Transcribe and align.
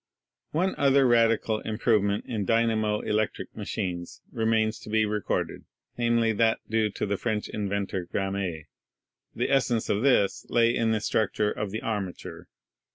One 0.49 0.73
other 0.79 1.05
radical 1.05 1.59
improvement 1.59 2.25
in 2.25 2.43
dynamo 2.43 3.01
electric 3.01 3.55
ma 3.55 3.65
chines 3.65 4.19
remains 4.31 4.79
to 4.79 4.89
be 4.89 5.05
recorded, 5.05 5.63
namely, 5.95 6.33
that 6.33 6.57
due 6.67 6.89
to 6.89 7.05
the 7.05 7.17
French 7.17 7.47
inventor 7.47 8.05
Gramme. 8.11 8.65
The 9.35 9.51
essence 9.51 9.89
of 9.89 10.01
this 10.01 10.43
lay 10.49 10.75
in 10.75 10.89
the 10.89 11.01
structure 11.01 11.51
of 11.51 11.69
the 11.69 11.83
armature. 11.83 12.47